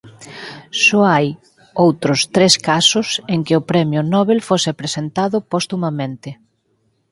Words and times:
Só 0.83 0.99
hai 1.13 1.27
outros 1.85 2.19
tres 2.35 2.53
casos 2.69 3.07
en 3.33 3.39
que 3.45 3.57
o 3.59 3.65
premio 3.71 4.01
Nobel 4.13 4.39
fose 4.49 4.71
presentado 4.81 5.37
postumamente. 5.51 6.29